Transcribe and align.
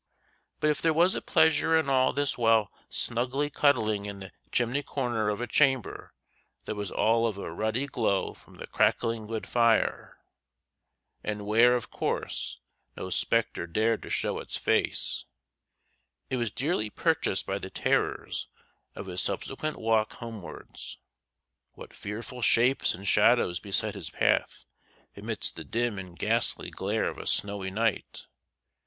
But 0.59 0.71
if 0.71 0.81
there 0.81 0.95
was 0.95 1.13
a 1.13 1.21
pleasure 1.21 1.77
in 1.77 1.87
all 1.87 2.11
this 2.11 2.35
while 2.35 2.71
snugly 2.89 3.51
cuddling 3.51 4.07
in 4.07 4.19
the 4.19 4.31
chimney 4.51 4.81
corner 4.81 5.29
of 5.29 5.39
a 5.39 5.45
chamber 5.45 6.11
that 6.65 6.73
was 6.73 6.89
all 6.89 7.27
of 7.27 7.37
a 7.37 7.51
ruddy 7.53 7.85
glow 7.85 8.33
from 8.33 8.55
the 8.55 8.65
crackling 8.65 9.27
wood 9.27 9.45
fire, 9.45 10.17
and 11.23 11.45
where, 11.45 11.75
of 11.75 11.91
course, 11.91 12.57
no 12.97 13.11
spectre 13.11 13.67
dared 13.67 14.01
to 14.01 14.09
show 14.09 14.39
its 14.39 14.57
face, 14.57 15.25
it 16.31 16.37
was 16.37 16.49
dearly 16.49 16.89
purchased 16.89 17.45
by 17.45 17.59
the 17.59 17.69
terrors 17.69 18.47
of 18.95 19.05
his 19.05 19.21
subsequent 19.21 19.77
walk 19.77 20.13
homewards. 20.13 20.97
What 21.73 21.93
fearful 21.93 22.41
shapes 22.41 22.95
and 22.95 23.07
shadows 23.07 23.59
beset 23.59 23.93
his 23.93 24.09
path 24.09 24.65
amidst 25.15 25.57
the 25.57 25.63
dim 25.63 25.99
and 25.99 26.17
ghastly 26.17 26.71
glare 26.71 27.07
of 27.07 27.19
a 27.19 27.27
snowy 27.27 27.69
night! 27.69 28.25